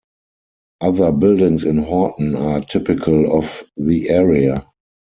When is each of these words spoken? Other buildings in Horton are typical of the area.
Other 0.81 1.11
buildings 1.11 1.63
in 1.63 1.77
Horton 1.83 2.33
are 2.33 2.61
typical 2.61 3.37
of 3.37 3.63
the 3.77 4.09
area. 4.09 4.65